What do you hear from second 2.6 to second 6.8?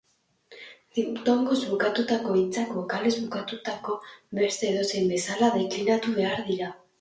bokalez bukatutako beste edozein bezala deklinatu behar dira.